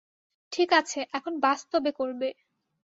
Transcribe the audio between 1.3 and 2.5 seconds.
বাস্তবে করবে।